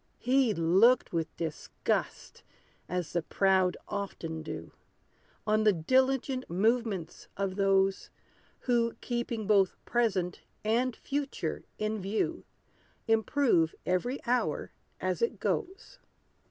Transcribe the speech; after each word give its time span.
He 0.17 0.51
looked 0.55 1.13
with 1.13 1.37
disgust, 1.37 2.41
as 2.89 3.13
the 3.13 3.21
proud 3.21 3.77
often 3.87 4.41
do, 4.41 4.71
On 5.45 5.63
the 5.63 5.73
diligent 5.73 6.49
movements 6.49 7.27
of 7.37 7.55
those, 7.55 8.09
Who, 8.61 8.95
keeping 8.99 9.45
both 9.45 9.75
present 9.85 10.41
and 10.63 10.95
future 10.95 11.65
in 11.77 12.01
view, 12.01 12.45
Improve 13.07 13.75
every 13.85 14.17
hour 14.25 14.71
as 14.99 15.21
it 15.21 15.39
goes. 15.39 15.99